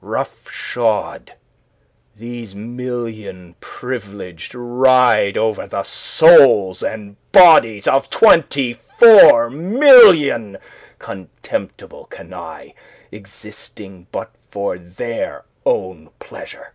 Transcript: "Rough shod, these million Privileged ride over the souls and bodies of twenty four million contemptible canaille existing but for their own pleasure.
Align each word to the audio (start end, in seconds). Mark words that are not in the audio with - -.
"Rough 0.00 0.50
shod, 0.50 1.34
these 2.16 2.52
million 2.52 3.54
Privileged 3.60 4.52
ride 4.52 5.36
over 5.38 5.68
the 5.68 5.84
souls 5.84 6.82
and 6.82 7.14
bodies 7.30 7.86
of 7.86 8.10
twenty 8.10 8.72
four 8.74 9.48
million 9.50 10.58
contemptible 10.98 12.06
canaille 12.06 12.72
existing 13.12 14.08
but 14.10 14.32
for 14.50 14.78
their 14.78 15.44
own 15.64 16.10
pleasure. 16.18 16.72